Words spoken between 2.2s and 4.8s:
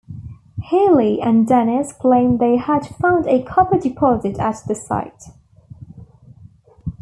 they had found a copper deposit at the